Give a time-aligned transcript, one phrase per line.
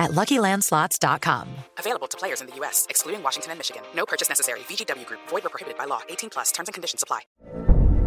[0.00, 1.48] at LuckyLandSlots.com.
[1.78, 3.82] Available to players in the U.S., excluding Washington and Michigan.
[3.94, 4.60] No purchase necessary.
[4.60, 5.20] VGW Group.
[5.28, 6.00] Void where prohibited by law.
[6.08, 6.50] 18 plus.
[6.50, 7.20] Terms and conditions apply.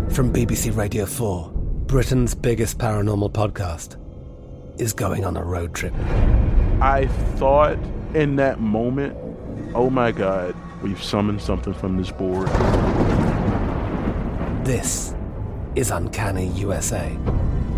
[0.09, 3.97] From BBC Radio 4, Britain's biggest paranormal podcast
[4.79, 5.93] is going on a road trip.
[6.81, 7.77] I thought
[8.13, 9.15] in that moment,
[9.75, 12.47] oh my God, we've summoned something from this board.
[14.65, 15.13] This
[15.75, 17.17] is Uncanny USA.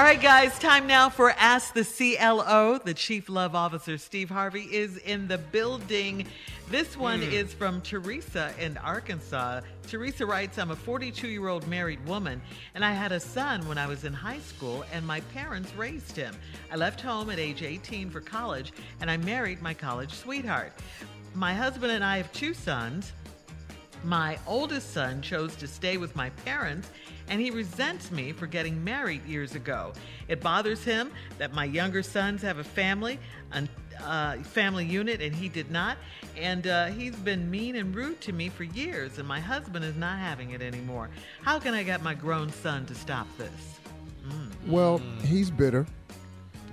[0.00, 2.78] All right, guys, time now for Ask the CLO.
[2.78, 6.26] The Chief Love Officer, Steve Harvey, is in the building.
[6.70, 7.30] This one Hmm.
[7.30, 9.60] is from Teresa in Arkansas.
[9.86, 12.40] Teresa writes I'm a 42 year old married woman,
[12.74, 16.16] and I had a son when I was in high school, and my parents raised
[16.16, 16.34] him.
[16.72, 18.72] I left home at age 18 for college,
[19.02, 20.72] and I married my college sweetheart.
[21.34, 23.12] My husband and I have two sons.
[24.02, 26.88] My oldest son chose to stay with my parents,
[27.30, 29.92] and he resents me for getting married years ago.
[30.28, 33.18] It bothers him that my younger sons have a family,
[33.52, 33.68] a
[34.04, 35.96] uh, family unit, and he did not.
[36.36, 39.96] And uh, he's been mean and rude to me for years, and my husband is
[39.96, 41.08] not having it anymore.
[41.42, 43.78] How can I get my grown son to stop this?
[44.66, 45.86] Well, he's bitter.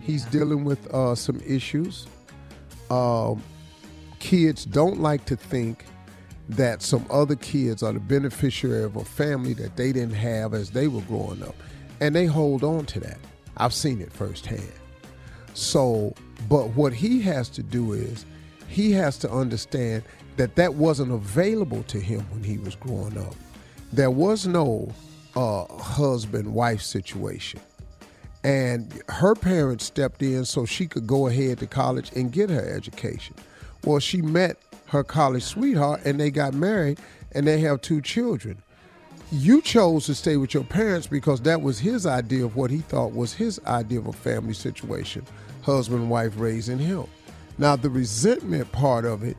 [0.01, 2.07] He's dealing with uh, some issues.
[2.89, 3.43] Um,
[4.19, 5.85] kids don't like to think
[6.49, 10.69] that some other kids are the beneficiary of a family that they didn't have as
[10.69, 11.55] they were growing up.
[11.99, 13.17] And they hold on to that.
[13.57, 14.71] I've seen it firsthand.
[15.53, 16.13] So,
[16.47, 18.25] but what he has to do is
[18.67, 20.03] he has to understand
[20.37, 23.35] that that wasn't available to him when he was growing up.
[23.91, 24.93] There was no
[25.35, 27.59] uh, husband wife situation.
[28.43, 32.65] And her parents stepped in so she could go ahead to college and get her
[32.65, 33.35] education.
[33.83, 36.99] Well, she met her college sweetheart and they got married
[37.31, 38.61] and they have two children.
[39.31, 42.79] You chose to stay with your parents because that was his idea of what he
[42.79, 45.25] thought was his idea of a family situation
[45.67, 47.05] husband wife raising him.
[47.57, 49.35] Now, the resentment part of it,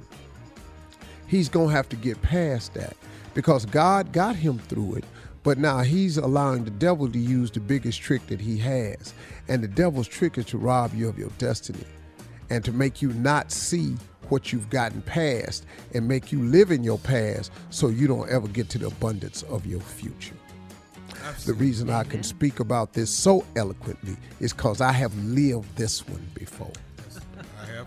[1.27, 2.95] he's going to have to get past that
[3.33, 5.05] because God got him through it.
[5.43, 9.15] But now he's allowing the devil to use the biggest trick that he has.
[9.49, 11.85] And the devil's trick is to rob you of your destiny
[12.51, 13.97] and to make you not see
[14.31, 18.49] what you've gotten past and make you live in your past so you don't ever
[18.49, 20.35] get to the abundance of your future.
[21.45, 26.07] The reason I can speak about this so eloquently is because I have lived this
[26.07, 26.73] one before.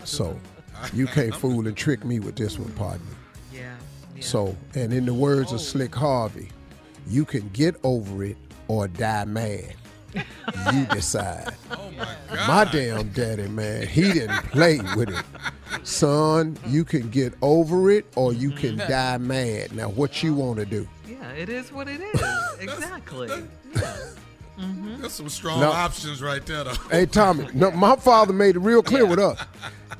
[0.03, 0.37] So
[0.93, 3.05] you can't fool and trick me with this one, partner.
[3.53, 3.75] Yeah.
[4.19, 6.49] So, and in the words of Slick Harvey,
[7.07, 9.75] you can get over it or die mad.
[10.73, 11.53] You decide.
[11.71, 15.25] Oh my My damn daddy, man, he didn't play with it.
[15.83, 19.75] son, you can get over it or you can die mad.
[19.75, 20.87] Now, what you want to do?
[21.07, 22.21] Yeah, it is what it is.
[22.59, 23.29] exactly.
[23.73, 23.95] Yeah.
[24.99, 25.71] There's some strong No.
[25.71, 26.73] options right there, though.
[26.91, 29.39] Hey, Tommy, no, my father made it real clear with us.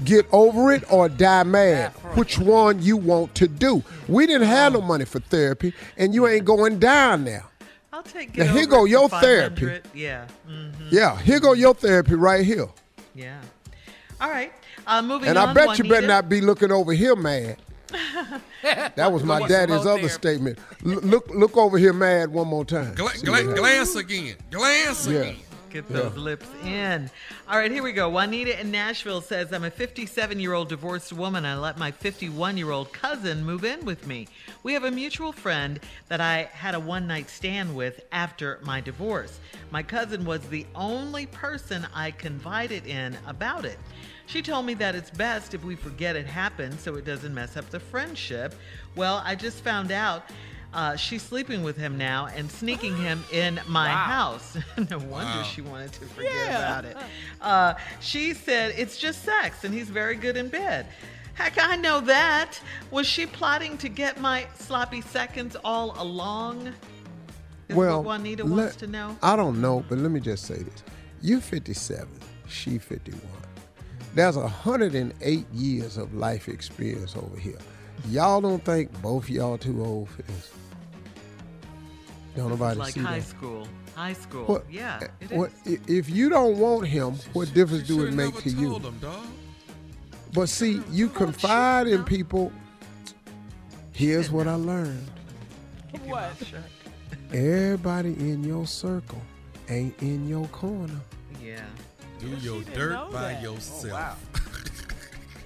[0.03, 1.91] Get over it or die mad.
[2.15, 3.81] Which one you want to do?
[4.07, 7.49] We didn't have no money for therapy, and you ain't going down now.
[7.91, 9.61] I'll take Now, get here over go it your therapy.
[9.65, 9.83] 500.
[9.95, 10.27] Yeah.
[10.47, 12.67] mhm, Yeah, here go your therapy right here.
[13.15, 13.41] Yeah.
[14.19, 14.53] All right.
[14.87, 15.49] Uh, moving And on.
[15.49, 17.57] I bet you better not be looking over here mad.
[18.95, 20.59] That was my daddy's slow other statement.
[20.85, 22.93] L- look, look over here mad one more time.
[22.95, 24.35] Gla- gla- glance again.
[24.51, 25.19] Glance Yeah.
[25.21, 25.35] again.
[25.71, 25.97] Get Yeah.
[26.01, 27.09] those lips in.
[27.47, 28.09] All right, here we go.
[28.09, 31.45] Juanita in Nashville says, I'm a 57 year old divorced woman.
[31.45, 34.27] I let my 51 year old cousin move in with me.
[34.63, 35.79] We have a mutual friend
[36.09, 39.39] that I had a one night stand with after my divorce.
[39.71, 43.79] My cousin was the only person I confided in about it.
[44.25, 47.55] She told me that it's best if we forget it happened so it doesn't mess
[47.55, 48.55] up the friendship.
[48.95, 50.25] Well, I just found out
[50.73, 54.55] uh, she's sleeping with him now and sneaking him in my house.
[54.77, 55.43] no wonder Wow.
[55.43, 56.97] she wanted to forget about it.
[57.41, 60.87] Uh, she said it's just sex and he's very good in bed.
[61.33, 62.59] Heck, I know that.
[62.91, 66.73] Was she plotting to get my sloppy seconds all along?
[67.69, 69.17] Is well, what Juanita let- wants to know.
[69.23, 70.83] I don't know, but let me just say this:
[71.21, 72.07] You're 57,
[72.47, 73.21] she 51.
[74.13, 77.57] There's 108 years of life experience over here.
[78.09, 80.51] Y'all don't think both y'all too old for this?
[82.35, 83.27] Don't nobody like see high that?
[83.27, 83.67] school.
[83.95, 84.45] High school.
[84.45, 85.79] What- yeah, it What is.
[85.87, 87.15] if you don't want him?
[87.33, 88.75] What difference do it make never to you?
[88.79, 89.25] him, dog.
[90.33, 92.51] But see, you confide in people.
[93.91, 95.05] Here's what I learned:
[95.91, 96.61] Keep your mouth shut.
[97.33, 99.21] everybody in your circle
[99.67, 100.99] ain't in your corner.
[101.43, 101.61] Yeah.
[102.19, 104.17] Do your dirt by yourself.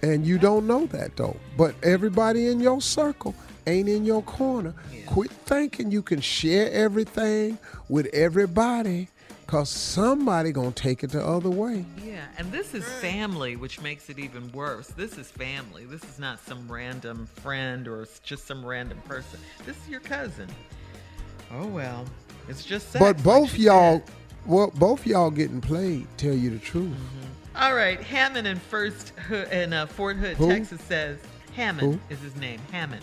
[0.03, 1.35] And you don't know that though.
[1.57, 3.33] But everybody in your circle
[3.67, 4.73] ain't in your corner.
[5.05, 7.57] Quit thinking you can share everything
[7.89, 9.09] with everybody
[9.47, 11.85] cause somebody gonna take it the other way.
[12.03, 14.87] Yeah, and this is family, which makes it even worse.
[14.87, 15.85] This is family.
[15.85, 19.39] This is not some random friend or just some random person.
[19.65, 20.49] This is your cousin.
[21.51, 22.05] Oh well,
[22.47, 23.03] it's just sex.
[23.03, 24.15] but both she y'all said.
[24.45, 26.95] well, both y'all getting played, tell you the truth.
[27.55, 29.13] All right, Hammond in First
[29.51, 30.49] in uh, Fort Hood, Who?
[30.49, 31.19] Texas says
[31.55, 32.13] Hammond Who?
[32.13, 32.59] is his name.
[32.71, 33.01] Hammond.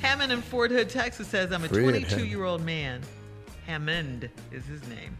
[0.00, 2.30] Hammond in Fort Hood, Texas says I'm a Fred 22 Hammond.
[2.30, 3.00] year old man.
[3.66, 5.16] Hammond is his name.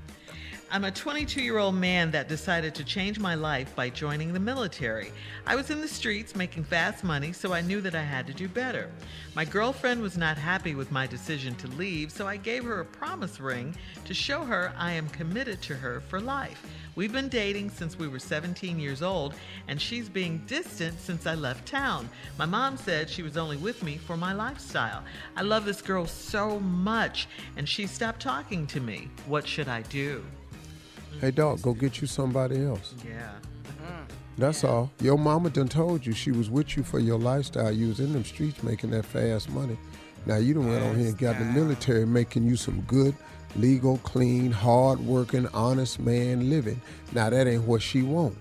[0.71, 4.39] I'm a 22 year old man that decided to change my life by joining the
[4.39, 5.13] military.
[5.47, 8.35] I was in the streets making fast money, so I knew that I had to
[8.35, 8.91] do better.
[9.35, 12.85] My girlfriend was not happy with my decision to leave, so I gave her a
[12.85, 13.75] promise ring
[14.05, 16.63] to show her I am committed to her for life.
[16.97, 19.33] We've been dating since we were 17 years old,
[19.69, 22.11] and she's being distant since I left town.
[22.37, 25.03] My mom said she was only with me for my lifestyle.
[25.35, 27.27] I love this girl so much,
[27.57, 29.09] and she stopped talking to me.
[29.25, 30.23] What should I do?
[31.21, 32.95] Hey dog, go get you somebody else.
[33.05, 33.33] Yeah.
[33.65, 34.05] Mm-hmm.
[34.37, 34.91] That's all.
[35.01, 37.73] Your mama done told you she was with you for your lifestyle.
[37.73, 39.77] You was in them streets making that fast money.
[40.27, 43.17] Now you done went on here and got the military making you some good,
[43.57, 46.81] legal, clean, hard-working, honest man living.
[47.13, 48.37] Now that ain't what she want.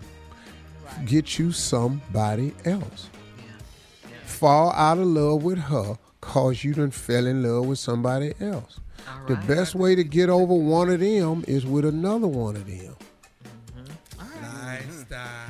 [1.06, 3.10] Get you somebody else.
[4.26, 5.98] Fall out of love with her
[6.28, 8.82] cause you done fell in love with somebody else.
[9.28, 12.96] The best way to get over one of them is with another one of them.
[14.20, 14.66] Mm-hmm.
[14.66, 15.50] Lifestyle.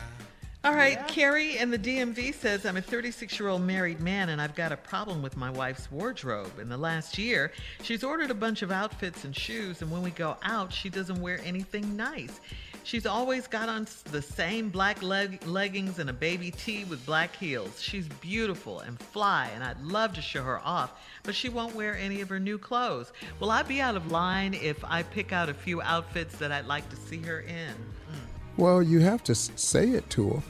[0.64, 4.40] All right, Carrie in the DMV says I'm a 36 year old married man and
[4.40, 6.60] I've got a problem with my wife's wardrobe.
[6.60, 10.12] In the last year, she's ordered a bunch of outfits and shoes, and when we
[10.12, 12.40] go out, she doesn't wear anything nice.
[12.88, 17.36] She's always got on the same black leg- leggings and a baby tee with black
[17.36, 17.82] heels.
[17.82, 21.98] She's beautiful and fly, and I'd love to show her off, but she won't wear
[21.98, 23.12] any of her new clothes.
[23.42, 26.66] Will I be out of line if I pick out a few outfits that I'd
[26.66, 27.74] like to see her in?
[27.74, 28.56] Mm.
[28.56, 30.44] Well, you have to say it to her.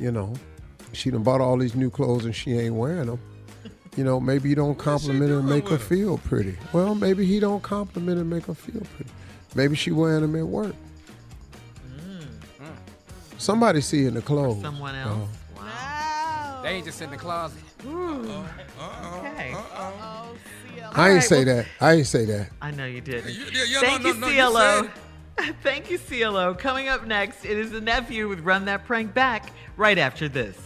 [0.00, 0.34] You know,
[0.94, 3.20] she done bought all these new clothes and she ain't wearing them.
[3.96, 6.56] You know, maybe you don't compliment her and make her feel pretty.
[6.72, 9.12] Well, maybe he don't compliment her and make her feel pretty.
[9.54, 10.74] Maybe she wearing them at work.
[13.38, 14.62] Somebody see in the clothes.
[14.62, 15.28] Someone else?
[15.58, 16.60] Oh.
[16.62, 17.60] They ain't just in the closet.
[17.86, 19.54] Okay.
[20.96, 21.66] I ain't right, say well- that.
[21.80, 22.48] I ain't say that.
[22.62, 23.34] I know you didn't.
[23.34, 24.90] yeah, yeah, Thank no, you, no, no, you CLO.
[25.62, 26.54] Thank you, CLO.
[26.54, 30.56] Coming up next, it is the nephew with Run That Prank Back right after this.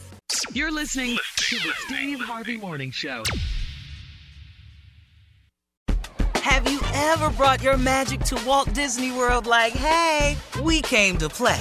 [0.53, 3.25] You're listening to the Steve Harvey Morning Show.
[6.35, 11.29] Have you ever brought your magic to Walt Disney World like, hey, we came to
[11.29, 11.61] play?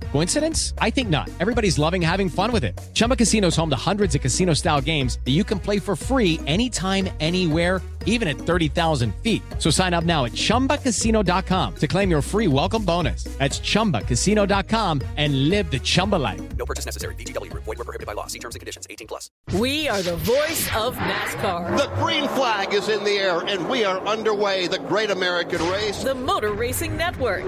[0.11, 0.73] Coincidence?
[0.77, 1.29] I think not.
[1.39, 2.79] Everybody's loving having fun with it.
[2.93, 5.95] Chumba Casino is home to hundreds of casino style games that you can play for
[5.95, 9.41] free anytime, anywhere, even at 30,000 feet.
[9.59, 13.23] So sign up now at chumbacasino.com to claim your free welcome bonus.
[13.37, 16.41] That's chumbacasino.com and live the Chumba life.
[16.57, 17.15] No purchase necessary.
[17.15, 17.63] VGW Group.
[17.63, 18.27] Void were prohibited by law.
[18.27, 18.87] See terms and conditions.
[18.89, 19.29] 18 plus.
[19.53, 21.77] We are the voice of NASCAR.
[21.77, 24.67] The green flag is in the air, and we are underway.
[24.67, 26.03] The great American race.
[26.03, 27.43] The Motor Racing Network.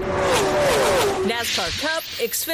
[1.24, 2.53] NASCAR Cup, Xfinity,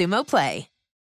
[0.00, 0.69] Xumo Play.